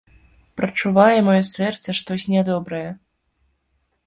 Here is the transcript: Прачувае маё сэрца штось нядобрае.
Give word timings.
Прачувае 0.61 1.19
маё 1.27 1.43
сэрца 1.51 1.95
штось 1.99 2.27
нядобрае. 2.35 2.89